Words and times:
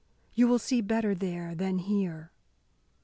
You 0.33 0.47
will 0.47 0.57
see 0.57 0.81
better 0.81 1.13
there 1.13 1.53
than 1.53 1.77
here." 1.77 2.31